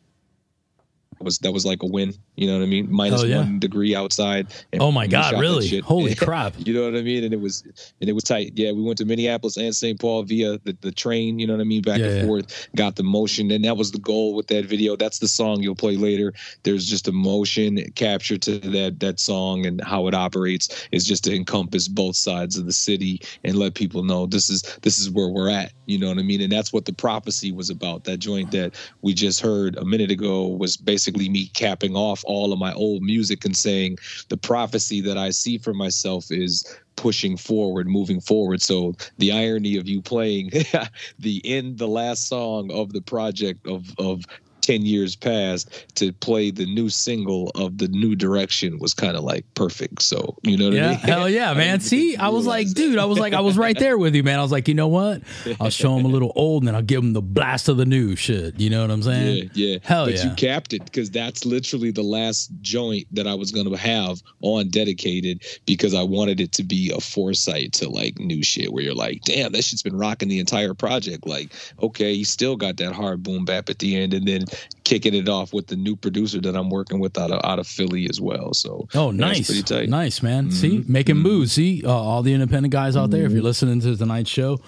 [1.20, 2.14] was that was like a win.
[2.40, 2.90] You know what I mean?
[2.90, 3.36] Minus yeah.
[3.36, 4.46] one degree outside.
[4.80, 5.78] Oh my God, really?
[5.80, 6.54] Holy crap.
[6.56, 7.22] You know what I mean?
[7.22, 7.62] And it was
[8.00, 8.52] and it was tight.
[8.54, 10.00] Yeah, we went to Minneapolis and St.
[10.00, 12.24] Paul via the, the train, you know what I mean, back Yeah, and yeah.
[12.24, 13.50] forth, got the motion.
[13.50, 14.96] And that was the goal with that video.
[14.96, 16.32] That's the song you'll play later.
[16.62, 21.24] There's just a motion capture to that that song and how it operates is just
[21.24, 25.10] to encompass both sides of the city and let people know this is this is
[25.10, 25.72] where we're at.
[25.84, 26.40] You know what I mean?
[26.40, 28.04] And that's what the prophecy was about.
[28.04, 32.52] That joint that we just heard a minute ago was basically me capping off all
[32.52, 36.64] of my old music and saying the prophecy that I see for myself is
[36.96, 38.62] pushing forward, moving forward.
[38.62, 40.50] So the irony of you playing
[41.18, 44.24] the end, the last song of the project of of
[44.70, 49.24] 10 years past to play the new single of the new direction was kind of
[49.24, 50.00] like perfect.
[50.00, 50.98] So, you know what I mean?
[50.98, 51.78] hell yeah, man.
[51.78, 54.22] didn't See, I was like, dude, I was like, I was right there with you,
[54.22, 54.38] man.
[54.38, 55.22] I was like, you know what?
[55.60, 57.84] I'll show him a little old, and then I'll give him the blast of the
[57.84, 58.60] new shit.
[58.60, 59.50] You know what I'm Yeah, saying?
[59.54, 59.78] yeah.
[59.82, 60.24] Hell but yeah.
[60.28, 64.68] you capped it because that's literally the last joint that I was gonna have on
[64.68, 68.94] dedicated because I wanted it to be a foresight to like new shit where you're
[68.94, 71.26] like, damn, that shit's been rocking the entire project.
[71.26, 71.52] Like,
[71.82, 74.44] okay, you still got that hard boom bap at the end, and then
[74.84, 77.66] kicking it off with the new producer that I'm working with out of out of
[77.66, 78.52] Philly as well.
[78.54, 79.88] So Oh, yeah, nice, pretty tight.
[79.88, 80.50] nice, man.
[80.50, 81.52] See, making moves.
[81.52, 83.24] See, uh, all the independent guys out there.
[83.24, 84.58] If you're listening to tonight's show,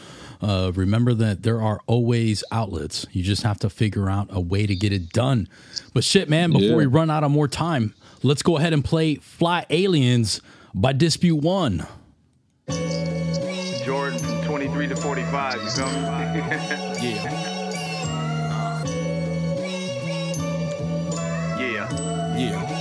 [0.40, 3.06] uh, remember that there are always outlets.
[3.12, 5.48] You just have to figure out a way to get it done.
[5.94, 6.76] But shit, man, before Yeah.
[6.76, 10.40] we run out of more time, let's go ahead and play "Fly Aliens"
[10.74, 11.86] by Dispute One.
[13.84, 15.92] Jordan from 23 to 45, you feel me?
[17.02, 17.51] Yeah,
[22.50, 22.71] yeah.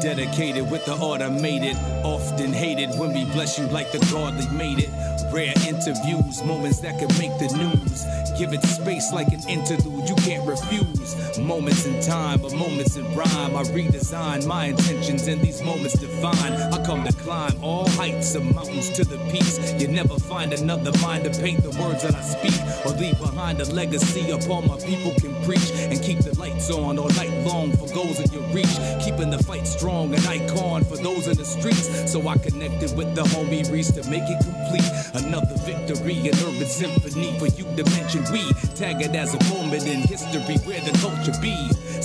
[0.00, 4.90] Dedicated with the automated, often hated when we bless you like the godly made it.
[5.32, 8.04] Rare interviews, moments that could make the news.
[8.38, 11.38] Give it space like an interlude, you can't refuse.
[11.38, 13.56] Moments in time, but moments in rhyme.
[13.56, 16.52] I redesign my intentions, and these moments define.
[16.52, 19.58] I come to climb all heights of mountains to the peaks.
[19.80, 22.54] You never find another mind to paint the words that I speak,
[22.86, 26.98] or leave behind a legacy upon my people can preach and keep the lights on
[26.98, 28.78] all night long for goals in your reach.
[29.04, 32.12] Keeping the fight strong, an icon for those in the streets.
[32.12, 34.84] So I connected with the homie Reese to make it complete.
[35.14, 38.22] Another victory, an urban symphony for you to mention.
[38.30, 41.56] We tag it as a moment in history where the culture be.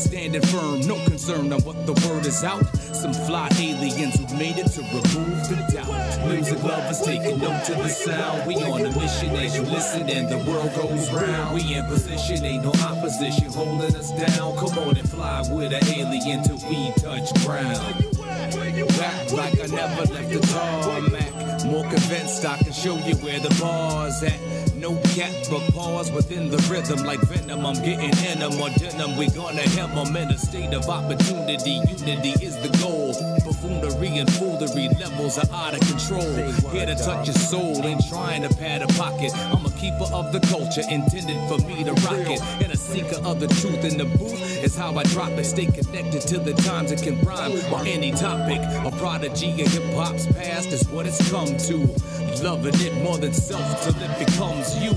[0.04, 2.66] Standing firm, no concern on what the word is out.
[2.94, 6.28] Some fly aliens who made it to remove the doubt.
[6.28, 8.46] Music lovers taking note to the sound.
[8.46, 11.56] We on a mission as you listen and the world goes round.
[11.56, 14.58] We in position, ain't no opposition holding us down.
[14.58, 17.80] Come on and fly with an alien till we touch ground.
[18.98, 21.33] Back like I never left the tarmac.
[21.66, 24.40] More convinced I can show you where the bar's at.
[24.76, 27.66] No cap, but pause within the rhythm like venom.
[27.66, 29.16] I'm getting in 'em or denim.
[29.18, 31.82] We gonna hem 'em in a state of opportunity.
[31.98, 33.14] Unity is the goal.
[33.64, 36.22] Buffoonery and foolery levels are out of control.
[36.72, 39.32] Here to touch your soul and trying to pad a pocket.
[39.36, 42.42] I'm a keeper of the culture, intended for me to rock it.
[42.62, 45.46] And a seeker of the truth in the booth is how I drop it.
[45.46, 48.60] Stay connected to the times it can rhyme on any topic.
[48.86, 51.78] A prodigy of hip hop's past is what it's come to.
[52.44, 54.92] Loving it more than self till it becomes you.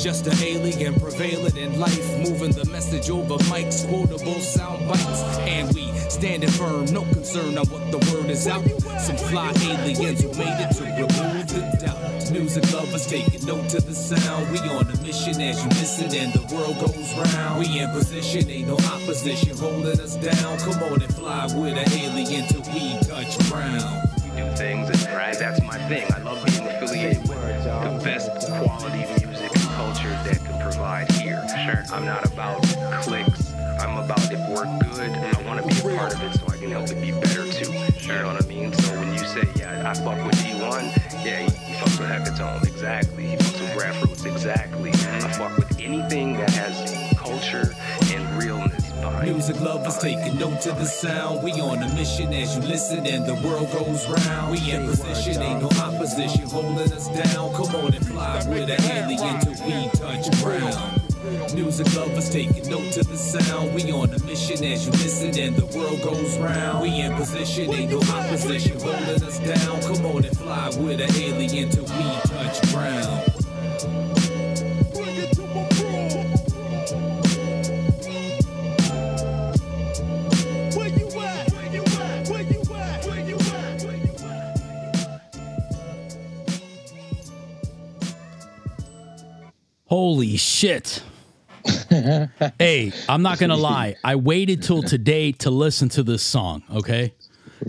[0.00, 5.22] Just an alien prevailing in life, moving the message over mics, quotable sound bites.
[5.38, 8.64] And we standing firm, no concern on what the word is out.
[9.00, 12.30] Some fly aliens who made it to remove the doubt.
[12.32, 14.50] Music lovers taking note to the sound.
[14.50, 17.60] We on a mission as you listen and the world goes round.
[17.60, 20.58] We in position, ain't no opposition holding us down.
[20.58, 24.10] Come on and fly with an alien till we touch ground.
[24.24, 26.10] We do things and right, that's my thing.
[26.12, 31.44] I love being affiliated with the best quality music and culture that can provide here.
[31.64, 31.84] Sure.
[31.94, 32.62] I'm not about
[33.02, 33.52] clicks.
[33.80, 35.12] I'm about if we're good,
[36.04, 37.72] part of it so I can help it be better too.
[38.00, 38.72] You know what I mean?
[38.72, 42.62] So when you say, yeah, I fuck with D1, yeah, he, he fucks with Hecatone,
[42.66, 43.26] exactly.
[43.28, 44.90] He fucks with Grassroots, exactly.
[44.90, 47.74] I fuck with anything that has culture
[48.12, 49.32] and realness behind it.
[49.32, 51.42] Music lovers taking note to the sound.
[51.42, 54.52] We on a mission as you listen and the world goes round.
[54.52, 57.54] We in position, ain't no opposition holding us down.
[57.54, 61.03] Come on and fly with an alien till we touch ground.
[61.54, 63.74] Music lovers taking note to the sound.
[63.74, 66.82] We on a mission as you listen and the world goes round.
[66.82, 69.80] We in position, ain't no opposition holding us down.
[69.82, 73.30] Come on and fly with an alien till we touch ground.
[89.86, 91.02] Holy shit.
[92.58, 93.96] hey, I'm not gonna lie.
[94.04, 96.62] I waited till today to listen to this song.
[96.72, 97.12] Okay.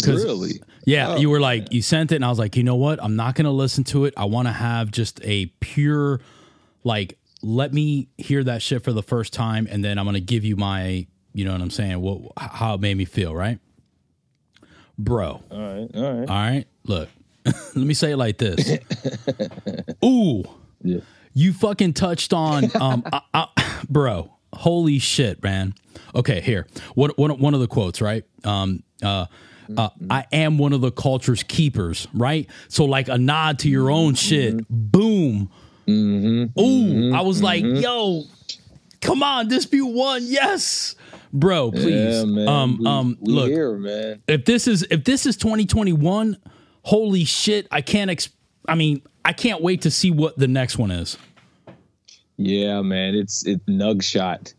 [0.06, 0.62] Really?
[0.86, 3.02] Yeah, Oh, you were like, you sent it, and I was like, you know what?
[3.04, 4.14] I'm not gonna listen to it.
[4.18, 6.20] I want to have just a pure,
[6.84, 10.44] like, let me hear that shit for the first time, and then I'm gonna give
[10.46, 12.02] you my, you know what I'm saying?
[12.02, 13.60] What how it made me feel, right,
[14.98, 15.42] bro?
[15.50, 15.90] All right.
[15.96, 16.30] All right.
[16.30, 17.10] All right, look,
[17.46, 18.78] let me say it like this.
[20.06, 20.44] Ooh,
[20.84, 21.00] Yeah.
[21.34, 23.48] you fucking touched on, um, I, I,
[23.90, 24.32] bro.
[24.54, 25.74] Holy shit, man.
[26.14, 26.68] Okay, here.
[26.94, 28.24] One, one, one of the quotes, right?
[28.44, 29.26] Um, uh,
[29.76, 32.50] uh, I am one of the culture's keepers, right?
[32.68, 34.66] So, like a nod to your own shit.
[34.70, 35.50] Boom.
[35.90, 38.24] Ooh, I was like, yo,
[39.02, 40.96] come on, dispute one, yes,
[41.34, 42.16] bro, please.
[42.20, 42.48] Yeah, man.
[42.48, 44.22] Um, we, um, we look, here, man.
[44.28, 46.38] if this is if this is 2021
[46.84, 48.30] holy shit i can't ex-
[48.68, 51.18] i mean i can't wait to see what the next one is
[52.38, 53.16] Yeah, man.
[53.16, 54.54] It's it's Nug Shot.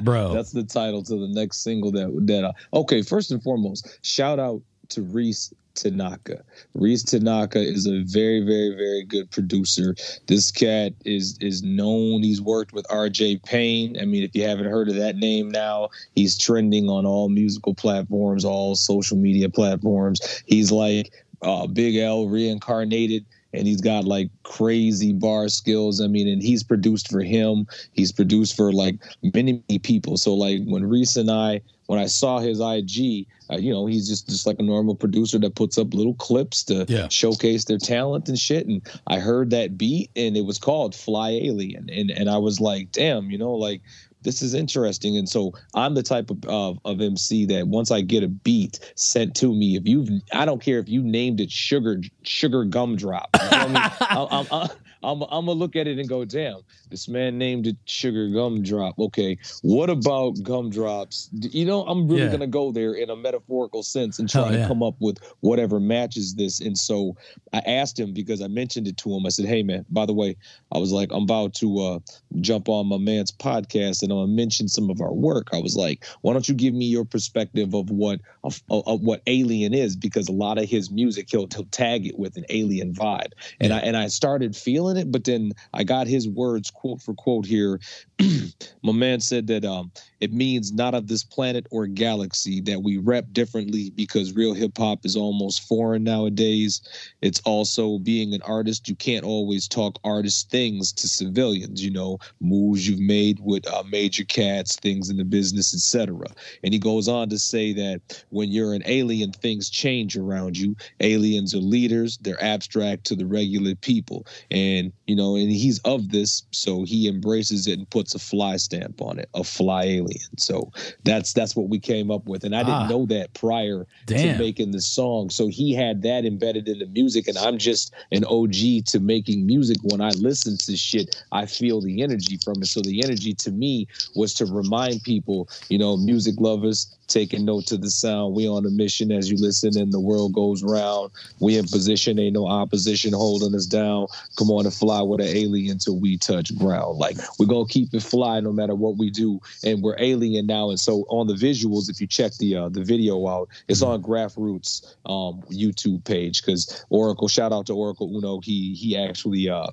[0.02, 2.44] bro That's the title to the next single that that.
[2.44, 6.42] I, okay, first and foremost, shout out to Reese Tanaka.
[6.74, 9.94] Reese Tanaka is a very, very, very good producer.
[10.26, 12.22] This cat is is known.
[12.22, 13.38] He's worked with R.J.
[13.38, 13.98] Payne.
[14.00, 17.74] I mean, if you haven't heard of that name now, he's trending on all musical
[17.74, 20.42] platforms, all social media platforms.
[20.46, 23.24] He's like uh, Big L reincarnated.
[23.52, 26.00] And he's got like crazy bar skills.
[26.00, 27.66] I mean, and he's produced for him.
[27.92, 28.96] He's produced for like
[29.34, 30.16] many, many people.
[30.16, 34.08] So like when Reese and I, when I saw his IG, uh, you know, he's
[34.08, 37.08] just just like a normal producer that puts up little clips to Yeah.
[37.08, 38.68] showcase their talent and shit.
[38.68, 42.60] And I heard that beat, and it was called Fly Alien, and and I was
[42.60, 43.82] like, damn, you know, like
[44.22, 45.16] this is interesting.
[45.16, 48.92] And so I'm the type of, of of MC that once I get a beat
[48.96, 53.28] sent to me, if you've, I don't care if you named it Sugar Sugar Gumdrop.
[53.34, 54.70] You know I mean?
[55.02, 56.60] I'm, I'm, gonna look at it and go, damn,
[56.90, 58.98] this man named it Sugar Gumdrop.
[58.98, 61.30] Okay, what about gumdrops?
[61.32, 62.32] You know, I'm really Yeah.
[62.32, 64.68] gonna go there in a metaphorical sense and try Hell to yeah.
[64.68, 66.60] come up with whatever matches this.
[66.60, 67.16] And so
[67.52, 69.24] I asked him because I mentioned it to him.
[69.24, 70.36] I said, hey man, by the way,
[70.72, 71.98] I was like, I'm about to uh,
[72.40, 75.48] jump on my man's podcast and I'm gonna mention some of our work.
[75.52, 79.22] I was like, why don't you give me your perspective of what of, of, what
[79.26, 79.96] Alien is?
[79.96, 83.72] Because a lot of his music he'll, he'll tag it with an alien vibe, and
[83.72, 87.46] I and I started feeling it, but then I got his words quote for quote
[87.46, 87.80] here.
[88.82, 92.98] my man said that um, it means not of this planet or galaxy that we
[92.98, 96.80] rep differently because real hip hop is almost foreign nowadays.
[97.22, 102.18] It's also being an artist, you can't always talk artist things to civilians, you know,
[102.40, 106.26] moves you've made with uh, major cats, things in the business, etc.
[106.62, 110.76] And he goes on to say that when you're an alien, things change around you.
[111.00, 114.26] Aliens are leaders, they're abstract to the regular people.
[114.50, 118.56] And, you know, and he's of this, so he embraces it and puts a fly
[118.56, 120.30] stamp on it, a fly alien.
[120.38, 120.70] So
[121.04, 122.44] that's that's what we came up with.
[122.44, 122.88] And I didn't Ah.
[122.88, 124.36] know that prior Damn.
[124.36, 125.30] to making the song.
[125.30, 129.46] So he had that embedded in the music, and I'm just an OG to making
[129.46, 129.78] music.
[129.82, 132.66] When I listen to shit, I feel the energy from it.
[132.66, 137.66] So the energy to me was to remind people, you know, music lovers, taking note
[137.66, 138.34] to the sound.
[138.34, 141.10] We on a mission as you listen, and the world goes round.
[141.40, 144.06] We in position, ain't no opposition holding us down.
[144.38, 146.98] Come on and fly with an alien till we touch ground.
[146.98, 150.70] Like we're gonna keep it fly no matter what we do, and we're alien now.
[150.70, 154.02] And so on the visuals, if you check the uh, the video out, it's on
[154.02, 157.28] Grassroots um, YouTube page because Oracle.
[157.28, 158.40] Shout out to Oracle Uno.
[158.40, 159.68] He he actually uh,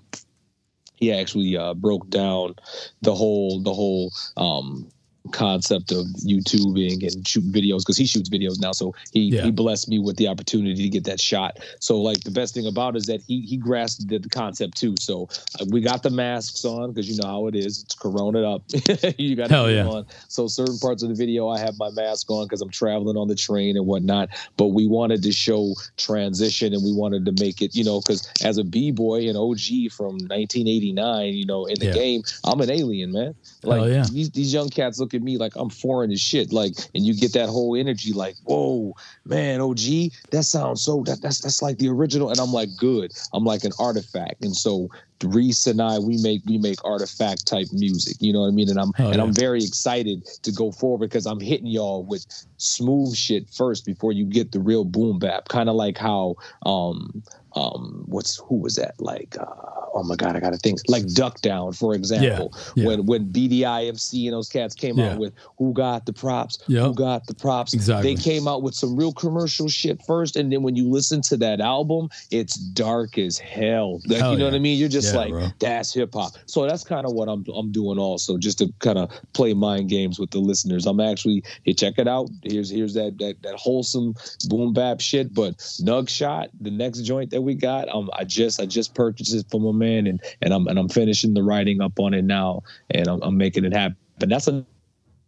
[0.98, 2.56] he actually uh, broke down
[3.02, 4.90] the whole the whole um,
[5.28, 8.72] concept of YouTubing and shooting videos because he shoots videos now.
[8.72, 9.44] So he Yeah.
[9.44, 11.60] he blessed me with the opportunity to get that shot.
[11.80, 14.94] So like the best thing about it is that he he grasped the, concept too.
[15.00, 17.84] So uh, we got the masks on because you know how it is.
[17.84, 18.64] It's corona up.
[19.18, 19.88] you got Hell to yeah.
[19.88, 20.06] on.
[20.28, 23.28] So certain parts of the video I have my mask on because I'm traveling on
[23.28, 24.30] the train and whatnot.
[24.58, 28.28] But we wanted to show transition and we wanted to make it, you know, because
[28.44, 31.94] as a b boy and OG from 1989, you know, in the Yeah.
[31.94, 33.36] game, I'm an alien, man.
[33.64, 34.06] Like yeah.
[34.12, 36.54] these these young cats look at me like I'm foreign as shit.
[36.54, 41.22] Like, and you get that whole energy, like, whoa, man, OG, that sounds so that
[41.22, 42.30] that's that's like the original.
[42.30, 43.12] And I'm like, good.
[43.34, 44.44] I'm like an artifact.
[44.44, 44.90] And so
[45.24, 48.18] Reese and I, we make we make artifact type music.
[48.20, 48.70] You know what I mean?
[48.70, 49.24] And I'm Hell and yeah.
[49.24, 52.26] I'm very excited to go forward because I'm hitting y'all with
[52.58, 55.48] smooth shit first before you get the real boom bap.
[55.50, 57.24] Kind of like how um
[57.58, 59.46] um what's who was that like uh,
[59.94, 62.86] oh my god I gotta think like Duck Down for example yeah.
[62.86, 65.12] when when BDIMC and those cats came Yeah.
[65.14, 66.84] out with who got the props Yep.
[66.86, 68.14] who got the props Exactly.
[68.16, 71.38] they came out with some real commercial shit first and then when you listen to
[71.38, 74.52] that album it's dark as hell like Hell you know yeah.
[74.52, 75.48] what I mean you're just Yeah, like bro.
[75.60, 78.98] that's hip hop so that's kind of what I'm I'm doing also just to kind
[79.00, 82.94] of play mind games with the listeners I'm actually hey check it out here's here's
[82.94, 84.14] that that that wholesome
[84.48, 88.62] boom bap shit but Nug Shot the next joint that we got um I just
[88.62, 91.82] I just purchased it from a man and and I'm and I'm finishing the writing
[91.82, 94.68] up on it now and I'm, I'm making it happen But that's another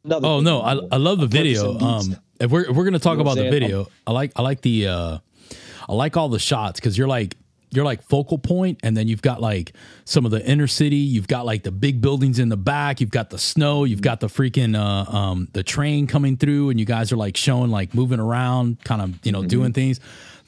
[0.06, 1.78] Oh no, I'm I, love the I'm video.
[1.80, 4.32] Um, if we're if we're gonna talk You know about the I'm video, I like
[4.36, 5.18] I like the uh,
[5.88, 7.36] I like all the shots because you're like
[7.72, 9.74] you're like focal point, and then you've got like
[10.06, 10.98] some of the inner city.
[10.98, 13.00] You've got like the big buildings in the back.
[13.00, 13.84] You've got the snow.
[13.84, 17.38] You've got the freaking uh, um, the train coming through, and you guys are like
[17.38, 20.00] showing like moving around, kind of you know doing things.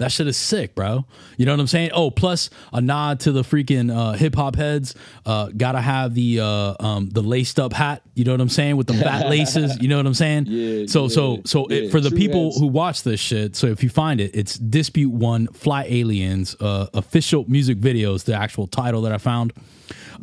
[0.02, 1.06] That shit is sick, bro.
[1.38, 1.92] You know what I'm saying?
[1.94, 4.96] Oh, plus a nod to the freaking uh, hip hop heads.
[5.26, 8.02] Uh, gotta have the uh, um, the laced up hat.
[8.14, 9.82] You know what I'm saying with the fat laces.
[9.82, 10.46] You know what I'm saying?
[10.48, 11.90] Yeah, So so yeah, so it, yeah.
[11.90, 12.60] for the people heads.
[12.60, 16.88] who watch this shit, so if you find it, it's Dispute One Fly Aliens uh,
[16.94, 18.26] official music videos.
[18.26, 19.54] The actual title that I found.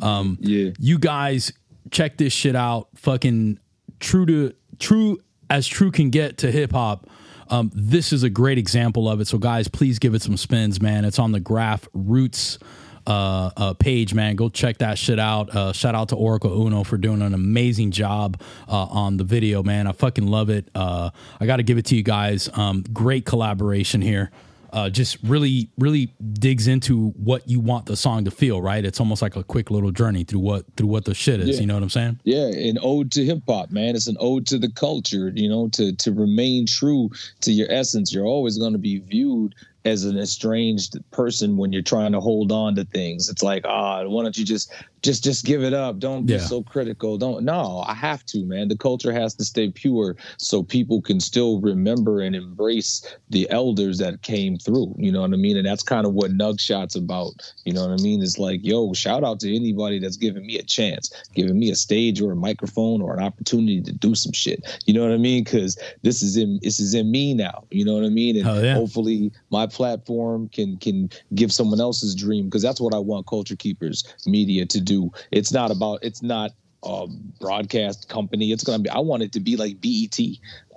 [0.01, 1.51] Um, yeah You guys
[1.91, 2.87] check this shit out.
[2.95, 3.59] Fucking
[3.99, 7.07] true to true as true can get to hip hop.
[7.49, 9.27] Um, this is a great example of it.
[9.27, 11.05] So guys, please give it some spins, man.
[11.05, 12.59] It's on the Graph Roots
[13.07, 14.35] uh, uh, page, man.
[14.35, 15.49] Go check that shit out.
[15.55, 19.63] Uh, shout out to Oracle Uno for doing an amazing job uh, on the video,
[19.63, 19.87] man.
[19.87, 20.69] I fucking love it.
[20.75, 21.09] Uh,
[21.39, 22.49] I got to give it to you guys.
[22.53, 24.31] Um, great collaboration here.
[24.71, 28.61] Uh, just really, really digs into what you want the song to feel.
[28.61, 28.83] Right?
[28.85, 31.55] It's almost like a quick little journey through what through what the shit is.
[31.55, 31.61] Yeah.
[31.61, 32.19] You know what I'm saying?
[32.23, 33.95] Yeah, an ode to hip hop, man.
[33.95, 37.09] It's an ode to the culture, you know, to to remain true
[37.41, 38.13] to your essence.
[38.13, 39.55] You're always going to be viewed
[39.85, 43.29] as an estranged person when you're trying to hold on to things.
[43.29, 45.99] It's like, ah, why don't you just just just give it up?
[45.99, 46.39] Don't be Yeah.
[46.39, 47.17] so critical.
[47.17, 48.67] Don't no, I have to, man.
[48.67, 53.97] The culture has to stay pure so people can still remember and embrace the elders
[53.99, 54.95] that came through.
[54.97, 55.57] You know what I mean?
[55.57, 57.33] And that's kind of what Nug Shot's about.
[57.65, 58.21] You know what I mean?
[58.21, 61.75] It's like, yo, shout out to anybody that's giving me a chance, giving me a
[61.75, 64.79] stage or a microphone or an opportunity to do some shit.
[64.85, 65.43] You know what I mean?
[65.43, 67.65] Because this is in this is in me now.
[67.71, 68.35] You know what I mean?
[68.37, 68.73] And yeah.
[68.73, 73.55] hopefully my platform can can give someone else's dream because that's what I want Culture
[73.55, 74.88] Keepers Media to do.
[75.31, 76.51] It's not about it's not
[76.83, 77.07] a
[77.39, 78.51] broadcast company.
[78.51, 80.17] It's gonna be I want it to be like BET.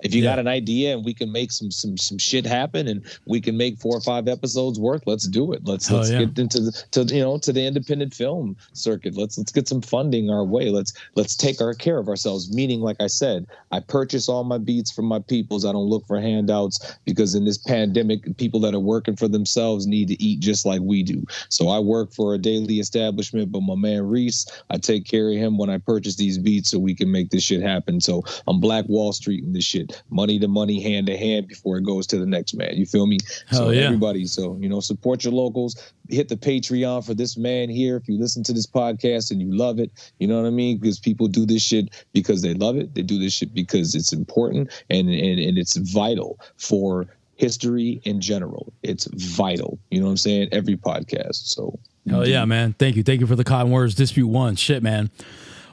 [0.03, 0.31] If you Yeah.
[0.31, 3.57] got an idea and we can make some some some shit happen and we can
[3.57, 5.61] make four or five episodes worth, let's do it.
[5.65, 6.19] Let's Hell let's yeah.
[6.25, 9.15] get into the to you know to the independent film circuit.
[9.15, 10.69] Let's let's get some funding our way.
[10.69, 12.53] Let's let's take our care of ourselves.
[12.53, 15.65] Meaning, like I said, I purchase all my beats from my peoples.
[15.65, 19.87] I don't look for handouts because in this pandemic, people that are working for themselves
[19.87, 21.25] need to eat just like we do.
[21.49, 25.35] So I work for a daily establishment, but my man Reese, I take care of
[25.35, 28.01] him when I purchase these beats so we can make this shit happen.
[28.01, 31.77] So I'm Black Wall Street in this shit, money to money, hand to hand before
[31.77, 32.75] it goes to the next man.
[32.75, 33.19] You feel me?
[33.51, 33.81] so Hell yeah.
[33.83, 35.93] everybody, so you know, support your locals.
[36.09, 37.97] Hit the Patreon for this man here.
[37.97, 40.77] If you listen to this podcast and you love it, you know what I mean?
[40.77, 42.93] Because people do this shit because they love it.
[42.93, 48.21] They do this shit because it's important and and, and it's vital for history in
[48.21, 48.71] general.
[48.83, 49.79] It's vital.
[49.91, 50.49] You know what I'm saying?
[50.51, 51.47] Every podcast.
[51.47, 51.79] So
[52.09, 52.73] Hell yeah, man.
[52.77, 53.03] Thank you.
[53.03, 53.95] Thank you for the kind words.
[53.95, 54.55] Dispute one.
[54.55, 55.09] Shit, man.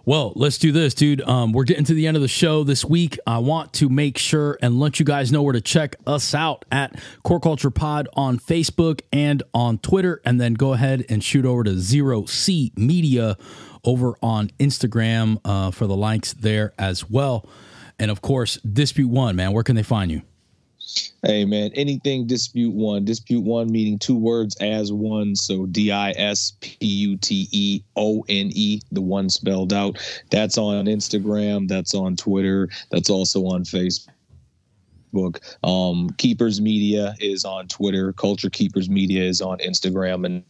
[0.06, 1.20] Well, let's do this, dude.
[1.22, 3.18] Um, we're getting to the end of the show this week.
[3.26, 6.64] I want to make sure and let you guys know where to check us out
[6.72, 10.22] at Core Culture Pod on Facebook and on Twitter.
[10.24, 13.36] And then go ahead and shoot over to Zero C Media
[13.84, 17.46] over on Instagram uh, for the likes there as well.
[17.98, 19.52] And of course, Dispute One, man.
[19.52, 20.22] Where can they find you?
[21.22, 23.04] Hey man, anything dispute one.
[23.04, 25.36] Dispute one meaning two words as one.
[25.36, 29.98] So D I S P U T E O N E, the one spelled out.
[30.30, 31.68] That's on Instagram.
[31.68, 32.68] That's on Twitter.
[32.90, 34.08] That's also on Facebook.
[35.62, 38.12] Um, Keepers Media is on Twitter.
[38.14, 40.42] Culture Keepers Media is on Instagram, and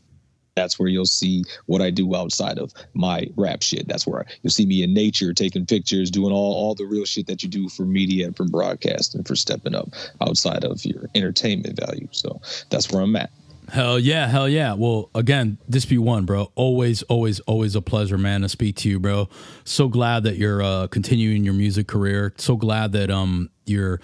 [0.61, 3.89] that's where you'll see what I do outside of my rap shit.
[3.89, 7.27] That's where you'll see me in nature, taking pictures, doing all, all the real shit
[7.29, 9.89] that you do for media and for broadcast and for stepping up
[10.21, 12.09] outside of your entertainment value.
[12.11, 13.31] So that's where I'm at.
[13.71, 14.75] Hell yeah, hell yeah.
[14.75, 16.51] Well, again, Dispute One, bro.
[16.57, 19.29] Always, always, always a pleasure, man, to speak to you, bro.
[19.65, 22.35] So glad that you're uh, continuing your music career.
[22.37, 24.01] So glad that um you're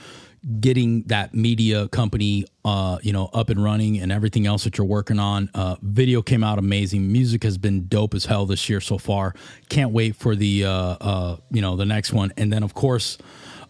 [0.60, 4.86] getting that media company uh you know up and running and everything else that you're
[4.86, 5.50] working on.
[5.54, 7.10] Uh video came out amazing.
[7.10, 9.34] Music has been dope as hell this year so far.
[9.68, 12.32] Can't wait for the uh uh you know the next one.
[12.36, 13.18] And then of course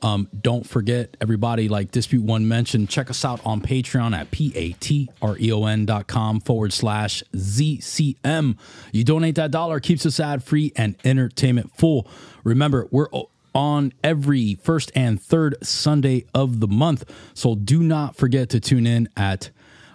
[0.03, 5.87] um, don't forget everybody like dispute one mentioned check us out on patreon at p-a-t-r-e-o-n
[5.87, 8.59] dot com forward slash z-c-m
[8.93, 12.07] you donate that dollar keeps us ad free and entertainment full.
[12.45, 13.09] Remember we're
[13.57, 17.11] on every first and third Sunday of the month.
[17.33, 19.51] So do not forget to tune in at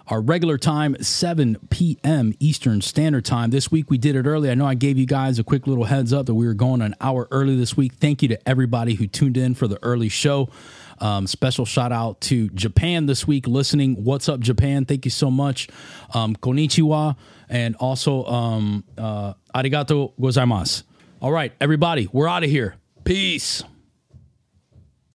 [0.08, 2.34] our regular time, 7 p.m.
[2.40, 3.50] Eastern Standard Time.
[3.50, 4.50] This week we did it early.
[4.50, 6.82] I know I gave you guys a quick little heads up that we were going
[6.82, 7.94] an hour early this week.
[7.94, 10.48] Thank you to everybody who tuned in for the early show.
[10.98, 14.02] Um, special shout out to Japan this week listening.
[14.02, 14.86] What's up, Japan?
[14.86, 15.68] Thank you so much.
[16.12, 17.16] Um, konnichiwa.
[17.48, 20.82] And also, um, uh, arigato gozaimasu.
[21.20, 22.74] All right, everybody, we're out of here.
[23.04, 23.64] Peace.